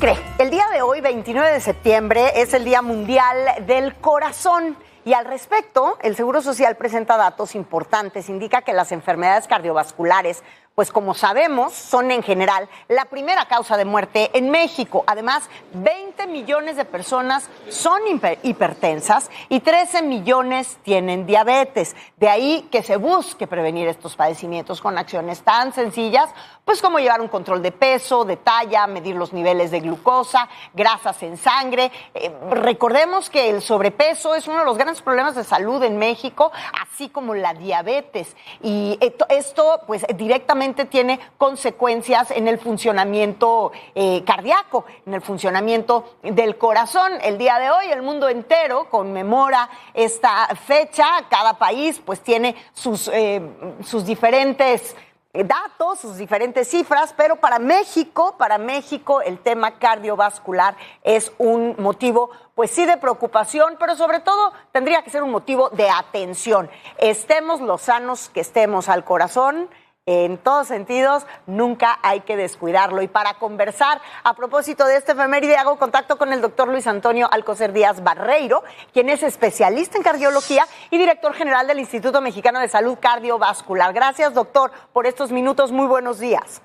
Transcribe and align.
cree? 0.00 0.16
El 0.38 0.50
día 0.50 0.66
de 0.72 0.80
hoy, 0.80 1.02
29 1.02 1.52
de 1.52 1.60
septiembre, 1.60 2.32
es 2.34 2.54
el 2.54 2.64
Día 2.64 2.80
Mundial 2.80 3.66
del 3.66 3.94
Corazón. 3.96 4.76
Y 5.04 5.12
al 5.12 5.26
respecto, 5.26 5.98
el 6.02 6.16
Seguro 6.16 6.40
Social 6.40 6.76
presenta 6.76 7.18
datos 7.18 7.54
importantes. 7.54 8.30
Indica 8.30 8.62
que 8.62 8.72
las 8.72 8.92
enfermedades 8.92 9.46
cardiovasculares 9.46 10.42
pues 10.74 10.92
como 10.92 11.14
sabemos, 11.14 11.74
son 11.74 12.10
en 12.10 12.22
general 12.22 12.68
la 12.88 13.04
primera 13.04 13.46
causa 13.46 13.76
de 13.76 13.84
muerte 13.84 14.30
en 14.32 14.50
México. 14.50 15.04
Además, 15.06 15.50
20 15.74 16.26
millones 16.26 16.76
de 16.76 16.84
personas 16.84 17.50
son 17.68 18.00
hipertensas 18.42 19.30
y 19.48 19.60
13 19.60 20.02
millones 20.02 20.78
tienen 20.82 21.26
diabetes. 21.26 21.96
De 22.16 22.28
ahí 22.28 22.68
que 22.70 22.82
se 22.82 22.96
busque 22.96 23.46
prevenir 23.46 23.88
estos 23.88 24.16
padecimientos 24.16 24.80
con 24.80 24.96
acciones 24.96 25.42
tan 25.42 25.72
sencillas, 25.72 26.30
pues 26.64 26.80
como 26.80 26.98
llevar 26.98 27.20
un 27.20 27.28
control 27.28 27.62
de 27.62 27.72
peso, 27.72 28.24
de 28.24 28.36
talla, 28.36 28.86
medir 28.86 29.16
los 29.16 29.32
niveles 29.32 29.70
de 29.70 29.80
glucosa, 29.80 30.48
grasas 30.72 31.22
en 31.24 31.36
sangre. 31.36 31.90
Eh, 32.14 32.32
recordemos 32.50 33.28
que 33.28 33.50
el 33.50 33.60
sobrepeso 33.60 34.34
es 34.34 34.46
uno 34.46 34.60
de 34.60 34.64
los 34.64 34.78
grandes 34.78 35.02
problemas 35.02 35.34
de 35.34 35.44
salud 35.44 35.82
en 35.82 35.98
México, 35.98 36.52
así 36.80 37.08
como 37.08 37.34
la 37.34 37.54
diabetes. 37.54 38.36
Y 38.62 38.98
esto, 39.28 39.80
pues 39.86 40.06
directamente 40.14 40.69
tiene 40.74 41.20
consecuencias 41.38 42.30
en 42.30 42.48
el 42.48 42.58
funcionamiento 42.58 43.72
eh, 43.94 44.22
cardíaco, 44.24 44.84
en 45.06 45.14
el 45.14 45.20
funcionamiento 45.20 46.16
del 46.22 46.56
corazón. 46.58 47.12
El 47.22 47.38
día 47.38 47.58
de 47.58 47.70
hoy 47.70 47.86
el 47.90 48.02
mundo 48.02 48.28
entero 48.28 48.88
conmemora 48.90 49.68
esta 49.94 50.48
fecha, 50.54 51.06
cada 51.28 51.54
país 51.54 52.00
pues 52.04 52.20
tiene 52.20 52.56
sus, 52.72 53.08
eh, 53.12 53.42
sus 53.84 54.04
diferentes 54.04 54.96
datos, 55.32 56.00
sus 56.00 56.16
diferentes 56.16 56.68
cifras, 56.68 57.14
pero 57.16 57.36
para 57.36 57.60
México, 57.60 58.34
para 58.36 58.58
México 58.58 59.22
el 59.22 59.38
tema 59.38 59.78
cardiovascular 59.78 60.76
es 61.04 61.32
un 61.38 61.76
motivo, 61.78 62.30
pues 62.56 62.72
sí, 62.72 62.84
de 62.84 62.96
preocupación, 62.96 63.76
pero 63.78 63.94
sobre 63.94 64.20
todo 64.20 64.52
tendría 64.72 65.02
que 65.02 65.10
ser 65.10 65.22
un 65.22 65.30
motivo 65.30 65.70
de 65.70 65.88
atención. 65.88 66.68
Estemos 66.98 67.60
los 67.60 67.82
sanos 67.82 68.28
que 68.28 68.40
estemos 68.40 68.88
al 68.88 69.04
corazón, 69.04 69.70
en 70.06 70.38
todos 70.38 70.68
sentidos, 70.68 71.26
nunca 71.46 71.98
hay 72.02 72.20
que 72.20 72.36
descuidarlo. 72.36 73.02
Y 73.02 73.08
para 73.08 73.34
conversar 73.34 74.00
a 74.24 74.34
propósito 74.34 74.86
de 74.86 74.96
este 74.96 75.12
efeméride, 75.12 75.56
hago 75.56 75.78
contacto 75.78 76.18
con 76.18 76.32
el 76.32 76.40
doctor 76.40 76.68
Luis 76.68 76.86
Antonio 76.86 77.28
Alcocer 77.30 77.72
Díaz 77.72 78.02
Barreiro, 78.02 78.64
quien 78.92 79.08
es 79.08 79.22
especialista 79.22 79.98
en 79.98 80.02
cardiología 80.02 80.66
y 80.90 80.98
director 80.98 81.34
general 81.34 81.66
del 81.66 81.80
Instituto 81.80 82.20
Mexicano 82.20 82.60
de 82.60 82.68
Salud 82.68 82.98
Cardiovascular. 83.00 83.92
Gracias, 83.92 84.34
doctor, 84.34 84.72
por 84.92 85.06
estos 85.06 85.30
minutos. 85.30 85.70
Muy 85.70 85.86
buenos 85.86 86.18
días. 86.18 86.62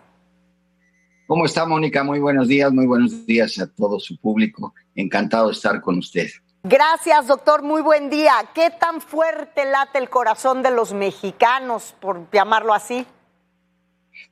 ¿Cómo 1.28 1.45
está, 1.45 1.66
Mónica? 1.66 2.03
Muy 2.03 2.19
buenos 2.19 2.47
días, 2.47 2.72
muy 2.72 2.86
buenos 2.86 3.25
días 3.25 3.59
a 3.59 3.67
todo 3.67 4.00
su 4.00 4.17
público. 4.19 4.73
Encantado 4.95 5.47
de 5.47 5.53
estar 5.53 5.81
con 5.81 5.97
usted. 5.97 6.28
Gracias, 6.63 7.28
doctor. 7.28 7.63
Muy 7.63 7.81
buen 7.81 8.09
día. 8.09 8.33
¿Qué 8.53 8.72
tan 8.72 9.02
fuerte 9.02 9.66
late 9.66 10.00
el 10.00 10.09
corazón 10.09 10.63
de 10.63 10.72
los 10.72 10.94
mexicanos, 10.94 11.95
por 12.00 12.30
llamarlo 12.31 12.73
así? 12.73 13.06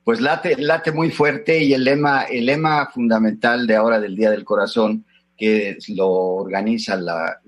Pues 0.02 0.20
late, 0.20 0.56
late 0.58 0.92
muy 0.92 1.10
fuerte 1.10 1.62
y 1.62 1.72
el 1.72 1.84
lema, 1.84 2.24
el 2.24 2.46
lema 2.46 2.90
fundamental 2.92 3.66
de 3.66 3.76
ahora 3.76 4.00
del 4.00 4.16
Día 4.16 4.30
del 4.30 4.44
Corazón, 4.44 5.04
que 5.36 5.78
lo 5.88 6.08
organiza 6.08 6.96
la, 6.96 7.40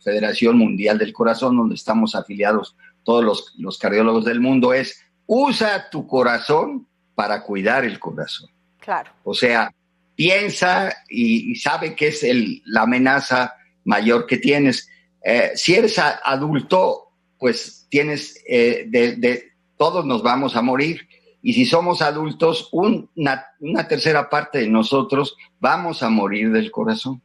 Federación 0.00 0.56
Mundial 0.56 0.98
del 0.98 1.12
Corazón, 1.12 1.56
donde 1.56 1.74
estamos 1.74 2.14
afiliados 2.14 2.76
todos 3.04 3.54
los, 3.56 3.78
cardiólogos 3.78 4.24
del 4.24 4.40
mundo, 4.40 4.72
es 4.72 5.02
usa 5.26 5.90
tu 5.90 6.06
corazón 6.06 6.86
para 7.14 7.42
cuidar 7.42 7.84
el 7.84 7.98
corazón. 7.98 8.48
Claro. 8.78 9.10
O 9.24 9.34
sea, 9.34 9.72
piensa 10.14 10.94
y, 11.08 11.56
sabe 11.56 11.94
que 11.94 12.08
es 12.08 12.22
el, 12.22 12.62
la 12.64 12.82
amenaza 12.82 13.54
mayor 13.84 14.26
que 14.26 14.38
tienes. 14.38 14.88
Eh, 15.22 15.52
si 15.54 15.74
eres 15.74 15.98
adulto, 15.98 17.08
pues 17.38 17.86
tienes, 17.88 18.42
eh, 18.48 18.84
de, 18.88 19.52
todos 19.76 20.04
nos 20.04 20.22
vamos 20.22 20.56
a 20.56 20.62
morir 20.62 21.08
y 21.42 21.52
si 21.52 21.64
somos 21.64 22.02
adultos, 22.02 22.68
una, 22.72 23.48
tercera 23.88 24.28
parte 24.28 24.58
de 24.58 24.68
nosotros 24.68 25.36
vamos 25.60 26.02
a 26.02 26.10
morir 26.10 26.50
del 26.50 26.70
corazón. 26.70 27.22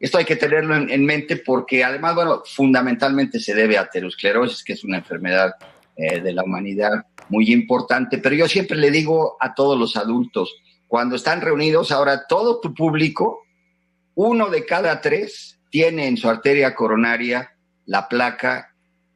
Esto 0.00 0.18
hay 0.18 0.24
que 0.24 0.34
tenerlo 0.34 0.74
en, 0.74 1.04
mente 1.06 1.36
porque 1.36 1.84
además, 1.84 2.16
bueno, 2.16 2.42
fundamentalmente 2.44 3.38
se 3.38 3.54
debe 3.54 3.78
a 3.78 3.82
aterosclerosis, 3.82 4.64
que 4.64 4.72
es 4.72 4.82
una 4.82 4.98
enfermedad 4.98 5.54
eh, 5.96 6.20
de 6.20 6.32
la 6.32 6.42
humanidad 6.42 7.06
muy 7.28 7.52
importante, 7.52 8.18
pero 8.18 8.34
yo 8.34 8.48
siempre 8.48 8.76
le 8.76 8.90
digo 8.90 9.36
a 9.38 9.54
todos 9.54 9.78
los 9.78 9.96
adultos, 9.96 10.56
cuando 10.88 11.14
están 11.14 11.40
reunidos 11.40 11.92
ahora 11.92 12.26
todo 12.26 12.60
tu 12.60 12.74
público, 12.74 13.44
uno 14.14 14.50
de 14.50 14.66
cada 14.66 15.00
tres 15.00 15.60
tiene 15.70 16.08
en 16.08 16.16
su 16.16 16.28
arteria 16.28 16.74
coronaria 16.74 17.52
la 17.86 18.08
placa 18.08 18.74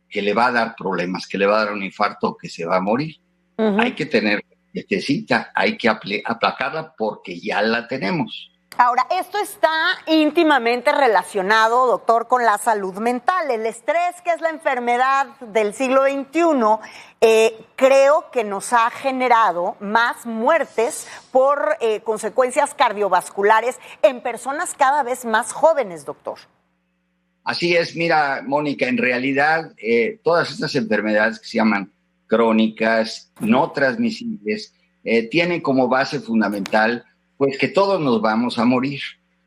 que 0.09 0.23
le 0.23 0.33
va 0.33 0.47
a 0.47 0.53
dar 0.53 0.77
problemas, 0.77 1.27
que 1.27 1.37
le 1.37 1.47
va 1.47 1.61
a 1.61 1.65
dar 1.65 1.75
un 1.75 1.83
infarto 1.83 2.37
que 2.37 2.49
se 2.49 2.65
va 2.65 2.77
a 2.77 2.81
morir. 2.81 3.17
Hay 3.57 3.95
que 3.95 4.07
tener 4.07 4.43
necesita, 4.77 5.53
hay 5.55 5.77
que 5.77 5.89
aplacarla 5.89 6.95
porque 6.97 7.41
ya 7.41 7.63
la 7.63 7.89
tenemos. 7.89 8.51
Ahora, 8.79 9.07
esto 9.19 9.39
está 9.39 9.71
íntimamente 10.07 10.93
relacionado, 10.93 11.87
doctor, 11.87 12.29
con 12.29 12.45
la 12.45 12.59
salud 12.59 12.95
mental. 12.99 13.51
El 13.51 13.65
estrés, 13.65 14.21
que 14.23 14.31
es 14.31 14.43
la 14.43 14.51
enfermedad 14.51 15.29
del 15.41 15.73
siglo 15.73 16.03
XXI, 16.03 16.87
eh, 17.23 17.59
creo 17.75 18.31
que 18.31 18.45
nos 18.45 18.75
ha 18.75 18.91
generado 18.91 19.77
más 19.81 20.27
muertes 20.27 21.09
por 21.33 21.79
eh, 21.81 22.01
consecuencias 22.01 22.75
cardiovasculares 22.75 23.77
en 24.03 24.21
personas 24.21 24.75
cada 24.75 25.03
vez 25.03 25.25
más 25.25 25.55
jóvenes, 25.55 26.05
doctor. 26.05 26.39
Así 27.45 27.75
es, 27.75 27.97
mira, 27.97 28.43
Mónica, 28.45 28.89
en 28.89 28.99
realidad 28.99 29.73
eh, 29.79 30.21
todas 30.23 30.51
estas 30.51 30.75
enfermedades 30.75 31.39
que 31.39 31.47
se 31.47 31.57
llaman 31.57 31.91
crónicas, 32.27 33.33
no 33.41 33.71
transmisibles, 33.73 34.75
eh, 35.05 35.29
tienen 35.29 35.61
como 35.61 35.89
base 35.89 36.21
fundamental, 36.21 37.05
pues 37.37 37.59
que 37.59 37.69
todos 37.69 38.01
nos 38.01 38.21
vamos 38.21 38.59
a 38.59 38.65
morir. 38.65 39.01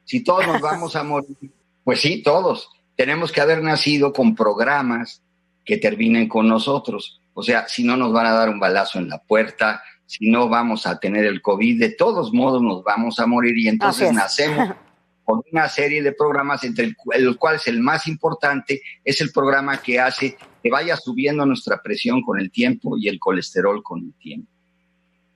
Si 0.06 0.24
todos 0.24 0.48
nos 0.48 0.62
vamos 0.62 0.96
a 0.96 1.04
morir, 1.04 1.38
pues 1.84 2.02
sí, 2.02 2.24
todos. 2.24 2.70
Tenemos 2.96 3.32
que 3.32 3.42
haber 3.42 3.62
nacido 3.62 4.14
con 4.14 4.36
programas 4.36 5.22
que 5.66 5.78
terminen 5.78 6.28
con 6.28 6.48
nosotros. 6.48 7.22
O 7.34 7.44
sea, 7.44 7.68
si 7.68 7.84
no 7.84 7.96
nos 7.96 8.12
van 8.12 8.26
a 8.26 8.34
dar 8.34 8.50
un 8.50 8.60
balazo 8.60 9.00
en 9.00 9.10
la 9.10 9.20
puerta, 9.20 9.84
si 10.06 10.30
no 10.30 10.50
vamos 10.50 10.88
a 10.88 11.00
tener 11.00 11.26
el 11.26 11.42
COVID, 11.42 11.80
de 11.80 11.92
todos 11.92 12.34
modos 12.34 12.62
nos 12.62 12.84
vamos 12.84 13.20
a 13.20 13.28
morir 13.28 13.58
y 13.58 13.68
entonces 13.68 14.12
nacemos 14.12 14.70
con 15.24 15.44
una 15.52 15.70
serie 15.70 16.02
de 16.02 16.12
programas, 16.12 16.64
entre 16.64 16.96
los 17.20 17.38
cuales 17.38 17.68
el 17.68 17.80
más 17.80 18.08
importante 18.08 18.82
es 19.04 19.22
el 19.22 19.32
programa 19.32 19.78
que 19.78 20.00
hace 20.00 20.36
que 20.62 20.70
vaya 20.70 20.96
subiendo 20.98 21.46
nuestra 21.46 21.82
presión 21.82 22.22
con 22.22 22.40
el 22.40 22.52
tiempo 22.52 22.98
y 22.98 23.08
el 23.08 23.20
colesterol 23.20 23.82
con 23.84 24.00
el 24.00 24.14
tiempo. 24.14 24.52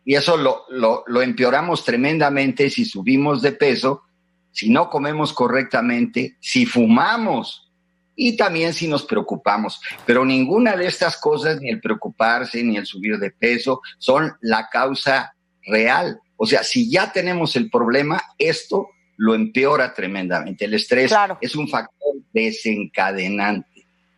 Y 0.06 0.16
eso 0.16 0.36
lo, 0.36 0.66
lo, 0.70 1.22
empeoramos 1.22 1.86
tremendamente 1.86 2.70
si 2.70 2.84
subimos 2.84 3.42
de 3.42 3.54
peso, 3.54 4.04
si 4.52 4.70
no 4.70 4.90
comemos 4.90 5.32
correctamente, 5.32 6.36
si 6.42 6.66
fumamos 6.66 7.72
y 8.16 8.36
también 8.36 8.74
si 8.74 8.88
nos 8.88 9.04
preocupamos. 9.06 9.82
Pero 10.06 10.26
ninguna 10.26 10.76
de 10.76 10.88
estas 10.88 11.18
cosas, 11.18 11.62
ni 11.62 11.70
el 11.70 11.80
preocuparse, 11.80 12.62
ni 12.64 12.76
el 12.78 12.86
subir 12.86 13.18
de 13.18 13.32
peso, 13.32 13.82
son 13.98 14.34
la 14.42 14.68
causa 14.70 15.34
real. 15.66 16.20
O 16.36 16.46
sea, 16.46 16.64
si 16.64 16.92
ya 16.92 17.12
tenemos 17.12 17.56
el 17.56 17.70
problema, 17.70 18.22
esto 18.38 18.90
lo 19.18 19.36
empeora 19.36 19.94
tremendamente. 19.94 20.66
El 20.66 20.74
estrés 20.74 21.14
es 21.40 21.56
un 21.56 21.70
factor 21.70 22.16
desencadenante. 22.34 23.73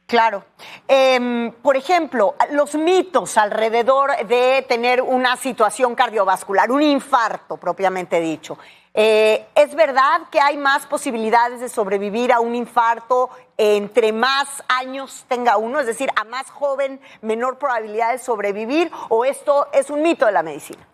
Claro. 0.06 0.46
Em, 0.88 1.52
por 1.52 1.76
ejemplo, 1.76 2.36
los 2.52 2.76
mitos 2.76 3.38
alrededor 3.38 4.12
de 4.28 4.64
tener 4.68 5.02
una 5.02 5.36
situación 5.36 5.96
cardiovascular, 5.96 6.72
un 6.72 6.84
infarto 6.84 7.58
propiamente 7.58 8.22
dicho. 8.22 8.58
Eh, 8.94 9.46
¿Es 9.56 9.76
verdad 9.76 10.22
que 10.31 10.40
hay 10.40 10.57
más 10.57 10.86
posibilidades 10.86 11.60
de 11.60 11.69
sobrevivir 11.69 12.31
a 12.31 12.40
un 12.40 12.56
infarto 12.56 13.30
entre 13.57 14.13
más 14.13 14.63
años 14.69 15.25
tenga 15.28 15.57
uno? 15.57 15.80
Es 15.80 15.88
decir, 15.88 16.10
a 16.16 16.24
más 16.24 16.50
joven, 16.51 17.00
menor 17.22 17.58
probabilidad 17.58 18.13
de 18.13 18.19
sobrevivir, 18.19 18.92
o 19.10 19.25
esto 19.25 19.68
es 19.74 19.90
un 19.90 20.01
mito 20.01 20.25
de 20.28 20.31
la 20.31 20.44
medicina? 20.44 20.88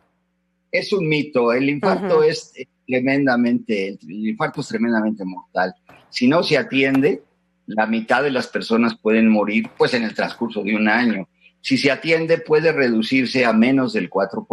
Es 0.72 0.94
un 0.94 1.08
mito. 1.08 1.52
El 1.52 1.70
infarto 1.70 2.24
es 2.24 2.54
tremendamente, 2.88 3.90
el 3.90 4.28
infarto 4.30 4.62
es 4.62 4.70
tremendamente 4.70 5.26
mortal. 5.26 5.76
Si 6.10 6.28
no 6.28 6.42
se 6.42 6.58
atiende, 6.58 7.22
la 7.76 7.86
mitad 7.88 8.24
de 8.24 8.32
las 8.32 8.48
personas 8.48 8.98
pueden 8.98 9.28
morir 9.30 9.70
pues 9.78 9.94
en 9.94 10.04
el 10.04 10.14
transcurso 10.14 10.64
de 10.64 10.76
un 10.76 10.88
año. 10.88 11.28
Si 11.62 11.78
se 11.78 11.92
atiende 11.92 12.40
puede 12.40 12.72
reducirse 12.72 13.46
a 13.46 13.54
menos 13.54 13.94
del 13.94 14.10
4%, 14.10 14.48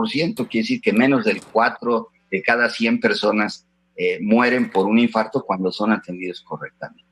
quiere 0.48 0.62
decir 0.62 0.80
que 0.80 0.92
menos 0.92 1.24
del 1.24 1.42
4 1.42 2.08
de 2.30 2.42
cada 2.42 2.68
100 2.68 3.00
personas 3.00 3.66
eh, 3.96 4.18
mueren 4.20 4.70
por 4.70 4.86
un 4.86 4.98
infarto 4.98 5.44
cuando 5.44 5.72
son 5.72 5.92
atendidos 5.92 6.42
correctamente. 6.42 7.04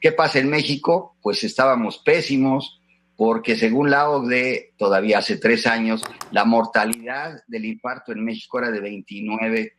¿Qué 0.00 0.12
pasa 0.12 0.38
en 0.38 0.48
México? 0.48 1.16
Pues 1.22 1.44
estábamos 1.44 1.98
pésimos 1.98 2.80
porque 3.16 3.56
según 3.56 3.90
la 3.90 4.08
OCDE, 4.08 4.72
todavía 4.76 5.18
hace 5.18 5.36
tres 5.36 5.66
años, 5.66 6.02
la 6.32 6.44
mortalidad 6.44 7.42
del 7.46 7.66
infarto 7.66 8.12
en 8.12 8.24
México 8.24 8.58
era 8.58 8.70
de 8.70 8.80
29 8.80 9.72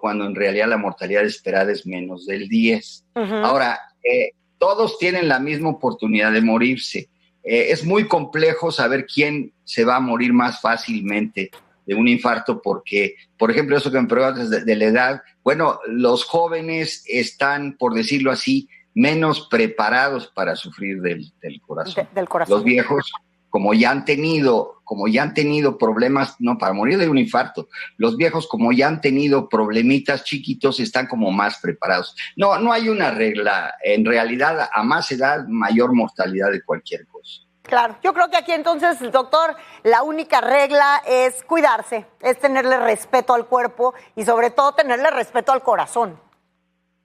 cuando 0.00 0.26
en 0.26 0.34
realidad 0.34 0.68
la 0.68 0.76
mortalidad 0.76 1.24
esperada 1.24 1.72
es 1.72 1.86
menos 1.86 2.26
del 2.26 2.48
10. 2.48 3.04
Ahora, 3.14 3.78
eh, 4.02 4.32
todos 4.58 4.98
tienen 4.98 5.28
la 5.28 5.38
misma 5.38 5.70
oportunidad 5.70 6.32
de 6.32 6.42
morirse. 6.42 7.08
Eh, 7.42 7.70
es 7.70 7.84
muy 7.84 8.06
complejo 8.06 8.70
saber 8.70 9.06
quién 9.06 9.52
se 9.64 9.84
va 9.84 9.96
a 9.96 10.00
morir 10.00 10.32
más 10.32 10.60
fácilmente 10.60 11.50
de 11.86 11.94
un 11.94 12.06
infarto 12.06 12.60
porque, 12.60 13.14
por 13.38 13.50
ejemplo, 13.50 13.76
eso 13.76 13.90
que 13.90 14.00
me 14.00 14.06
preguntas 14.06 14.50
de, 14.50 14.76
la 14.76 14.84
edad, 14.84 15.22
bueno, 15.42 15.80
los 15.86 16.24
jóvenes 16.24 17.02
están, 17.06 17.76
por 17.78 17.94
decirlo 17.94 18.30
así, 18.30 18.68
menos 18.94 19.48
preparados 19.48 20.26
para 20.26 20.54
sufrir 20.56 21.00
del, 21.00 21.32
corazón. 21.66 22.06
del 22.14 22.28
corazón. 22.28 22.56
Los 22.56 22.64
viejos 22.64 23.10
como 23.50 23.74
ya 23.74 23.90
han 23.90 24.04
tenido, 24.04 24.80
como 24.84 25.08
ya 25.08 25.22
han 25.22 25.34
tenido 25.34 25.78
problemas, 25.78 26.36
no, 26.38 26.58
para 26.58 26.72
morir 26.72 26.98
de 26.98 27.08
un 27.08 27.18
infarto, 27.18 27.68
los 27.96 28.16
viejos 28.16 28.46
como 28.46 28.72
ya 28.72 28.88
han 28.88 29.00
tenido 29.00 29.48
problemitas 29.48 30.24
chiquitos 30.24 30.80
están 30.80 31.06
como 31.06 31.30
más 31.30 31.58
preparados. 31.58 32.14
No, 32.36 32.58
no 32.58 32.72
hay 32.72 32.88
una 32.88 33.10
regla. 33.10 33.74
En 33.82 34.04
realidad, 34.04 34.68
a 34.72 34.82
más 34.82 35.10
edad, 35.12 35.46
mayor 35.48 35.94
mortalidad 35.94 36.50
de 36.50 36.62
cualquier 36.62 37.06
cosa. 37.06 37.42
Claro, 37.62 37.96
yo 38.02 38.14
creo 38.14 38.30
que 38.30 38.38
aquí 38.38 38.52
entonces, 38.52 38.98
doctor, 39.12 39.54
la 39.82 40.02
única 40.02 40.40
regla 40.40 41.02
es 41.06 41.44
cuidarse, 41.44 42.06
es 42.22 42.38
tenerle 42.38 42.78
respeto 42.78 43.34
al 43.34 43.46
cuerpo 43.46 43.92
y 44.16 44.24
sobre 44.24 44.50
todo 44.50 44.72
tenerle 44.72 45.10
respeto 45.10 45.52
al 45.52 45.62
corazón. 45.62 46.18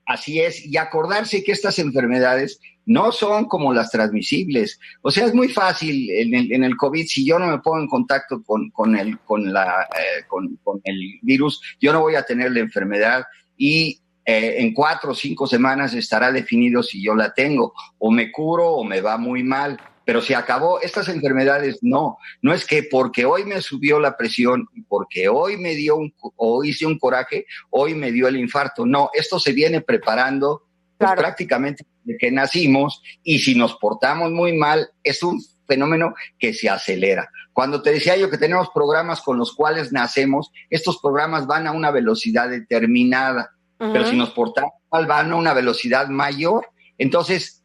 Así 0.06 0.40
es, 0.40 0.66
y 0.66 0.76
acordarse 0.76 1.42
que 1.42 1.52
estas 1.52 1.78
enfermedades 1.78 2.60
no 2.86 3.12
son 3.12 3.46
como 3.46 3.72
las 3.72 3.90
transmisibles. 3.90 4.78
O 5.02 5.10
sea, 5.10 5.26
es 5.26 5.34
muy 5.34 5.48
fácil 5.48 6.10
en 6.10 6.34
el, 6.34 6.52
en 6.52 6.64
el 6.64 6.76
COVID, 6.76 7.06
si 7.06 7.26
yo 7.26 7.38
no 7.38 7.46
me 7.46 7.58
pongo 7.60 7.80
en 7.80 7.88
contacto 7.88 8.42
con, 8.42 8.70
con, 8.70 8.96
el, 8.96 9.18
con, 9.20 9.52
la, 9.52 9.88
eh, 9.96 10.24
con, 10.28 10.58
el 10.84 11.18
virus, 11.22 11.60
yo 11.80 11.92
no 11.92 12.00
voy 12.00 12.16
a 12.16 12.22
tener 12.22 12.52
la 12.52 12.60
enfermedad 12.60 13.24
y 13.56 14.00
eh, 14.26 14.56
en 14.58 14.74
cuatro 14.74 15.12
o 15.12 15.14
cinco 15.14 15.46
semanas 15.46 15.94
estará 15.94 16.30
definido 16.32 16.82
si 16.82 17.02
yo 17.02 17.14
la 17.14 17.32
tengo, 17.32 17.72
o 17.98 18.10
me 18.10 18.30
curo 18.30 18.72
o 18.72 18.84
me 18.84 19.00
va 19.00 19.16
muy 19.16 19.42
mal 19.42 19.78
pero 20.04 20.20
se 20.20 20.34
acabó. 20.34 20.80
Estas 20.80 21.08
enfermedades 21.08 21.78
no, 21.82 22.18
no 22.42 22.52
es 22.52 22.66
que 22.66 22.84
porque 22.84 23.24
hoy 23.24 23.44
me 23.44 23.60
subió 23.60 23.98
la 23.98 24.16
presión, 24.16 24.68
porque 24.88 25.28
hoy 25.28 25.56
me 25.56 25.74
dio 25.74 25.96
un, 25.96 26.14
o 26.36 26.64
hice 26.64 26.86
un 26.86 26.98
coraje, 26.98 27.46
hoy 27.70 27.94
me 27.94 28.12
dio 28.12 28.28
el 28.28 28.36
infarto. 28.36 28.86
No, 28.86 29.10
esto 29.14 29.38
se 29.38 29.52
viene 29.52 29.80
preparando 29.80 30.62
pues, 30.98 31.10
prácticamente 31.12 31.86
desde 32.04 32.18
que 32.18 32.30
nacimos 32.30 33.02
y 33.22 33.38
si 33.38 33.54
nos 33.54 33.74
portamos 33.76 34.30
muy 34.30 34.52
mal, 34.56 34.88
es 35.02 35.22
un 35.22 35.42
fenómeno 35.66 36.14
que 36.38 36.52
se 36.52 36.68
acelera. 36.68 37.28
Cuando 37.52 37.82
te 37.82 37.92
decía 37.92 38.16
yo 38.16 38.30
que 38.30 38.38
tenemos 38.38 38.68
programas 38.74 39.22
con 39.22 39.38
los 39.38 39.54
cuales 39.54 39.92
nacemos, 39.92 40.50
estos 40.70 40.98
programas 40.98 41.46
van 41.46 41.66
a 41.66 41.72
una 41.72 41.90
velocidad 41.90 42.48
determinada, 42.48 43.52
pero 43.78 44.06
si 44.06 44.16
nos 44.16 44.30
portamos 44.30 44.72
mal, 44.90 45.06
van 45.06 45.32
a 45.32 45.36
una 45.36 45.52
velocidad 45.52 46.08
mayor. 46.08 46.68
Entonces, 46.98 47.63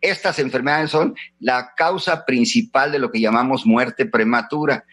estas 0.00 0.38
enfermedades 0.38 0.90
son 0.90 1.14
la 1.40 1.72
causa 1.76 2.24
principal 2.24 2.92
de 2.92 2.98
lo 2.98 3.10
que 3.10 3.20
llamamos 3.20 3.66
muerte 3.66 4.06
prematura. 4.06 4.84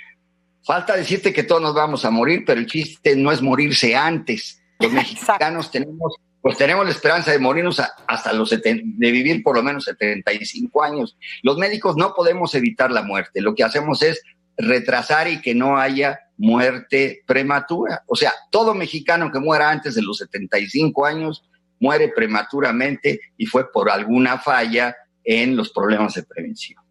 Falta 0.64 0.96
decirte 0.96 1.34
que 1.34 1.44
todos 1.44 1.62
nos 1.62 1.76
vamos 1.76 2.06
a 2.06 2.10
morir, 2.10 2.44
pero 2.46 2.60
el 2.60 2.66
chiste 2.66 3.16
no 3.16 3.32
es 3.32 3.42
morirse 3.42 3.96
antes. 3.96 4.62
Los 4.80 4.92
mexicanos 4.94 5.70
tenemos, 5.70 6.16
pues 6.42 6.58
tenemos 6.58 6.86
la 6.86 6.92
esperanza 6.92 7.32
de 7.32 7.40
morirnos 7.40 7.82
hasta 8.08 8.34
los 8.34 8.50
de 8.50 8.84
vivir 9.12 9.44
por 9.44 9.56
lo 9.56 9.64
menos 9.64 9.86
75 9.86 10.84
años. 10.84 11.18
Los 11.44 11.58
médicos 11.58 11.96
no 11.98 12.14
podemos 12.14 12.56
evitar 12.56 12.92
la 12.92 13.04
muerte. 13.04 13.42
Lo 13.42 13.54
que 13.54 13.64
hacemos 13.64 14.02
es 14.02 14.22
retrasar 14.58 15.28
y 15.28 15.42
que 15.42 15.54
no 15.54 15.78
haya 15.78 16.20
muerte 16.38 17.24
prematura. 17.26 18.04
O 18.08 18.16
sea, 18.16 18.34
todo 18.50 18.74
mexicano 18.74 19.32
que 19.32 19.40
muera 19.40 19.70
antes 19.70 19.96
de 19.96 20.02
los 20.02 20.18
75 20.18 21.06
años 21.06 21.44
muere 21.80 22.10
prematuramente 22.10 23.20
y 23.38 23.46
fue 23.46 23.72
por 23.72 23.90
alguna 23.90 24.38
falla 24.38 24.96
en 25.24 25.56
los 25.56 25.72
problemas 25.72 26.14
de 26.14 26.24
prevención. 26.24 26.82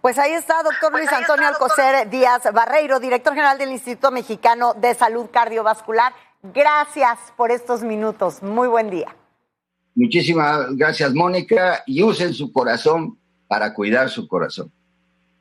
Pues 0.00 0.18
ahí 0.18 0.32
está, 0.32 0.62
doctor 0.62 0.92
Luis 0.92 1.10
Antonio 1.12 1.48
Alcocer 1.48 2.08
Díaz 2.10 2.42
Barreiro, 2.52 3.00
director 3.00 3.32
general 3.32 3.58
del 3.58 3.72
Instituto 3.72 4.10
Mexicano 4.10 4.74
de 4.74 4.94
Salud 4.94 5.26
Cardiovascular. 5.32 6.12
Gracias 6.42 7.18
por 7.36 7.50
estos 7.50 7.82
minutos. 7.82 8.42
Muy 8.42 8.68
buen 8.68 8.90
día. 8.90 9.14
Muchísimas 9.94 10.74
gracias, 10.76 11.12
Mónica, 11.14 11.82
y 11.86 12.02
usen 12.02 12.34
su 12.34 12.52
corazón 12.52 13.18
para 13.46 13.74
cuidar 13.74 14.08
su 14.08 14.26
corazón. 14.26 14.72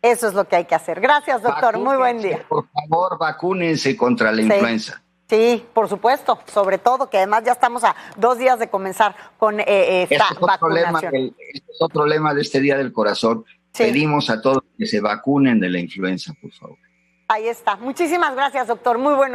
Eso 0.01 0.27
es 0.27 0.33
lo 0.33 0.47
que 0.47 0.55
hay 0.57 0.65
que 0.65 0.75
hacer. 0.75 0.99
Gracias, 0.99 1.41
doctor. 1.41 1.77
Muy 1.77 1.95
buen 1.95 2.21
día. 2.21 2.43
Por 2.49 2.67
favor, 2.69 3.17
vacúnense 3.19 3.95
contra 3.95 4.31
la 4.31 4.41
influenza. 4.41 5.01
Sí, 5.31 5.63
por 5.73 5.87
supuesto, 5.87 6.39
sobre 6.45 6.77
todo 6.77 7.09
que 7.09 7.15
además 7.15 7.43
ya 7.45 7.53
estamos 7.53 7.85
a 7.85 7.95
dos 8.17 8.37
días 8.37 8.59
de 8.59 8.69
comenzar 8.69 9.15
con 9.37 9.61
eh, 9.61 9.65
eh 9.65 10.01
esta 10.09 10.15
este 10.15 10.33
es 10.33 10.39
vacunación. 10.41 11.13
Lema, 11.13 11.33
este 11.37 11.71
es 11.71 11.81
otro 11.81 12.05
lema 12.05 12.33
de 12.33 12.41
este 12.41 12.59
Día 12.59 12.75
del 12.75 12.91
Corazón. 12.91 13.45
Pedimos 13.71 14.29
a 14.29 14.41
todos 14.41 14.61
que 14.77 14.85
se 14.85 14.99
vacunen 14.99 15.57
de 15.61 15.69
la 15.69 15.79
influenza, 15.79 16.33
por 16.41 16.51
favor. 16.51 16.77
Ahí 17.29 17.47
está. 17.47 17.77
Muchísimas 17.77 18.35
gracias, 18.35 18.67
doctor. 18.67 18.97
Muy 18.97 19.13
bueno. 19.13 19.29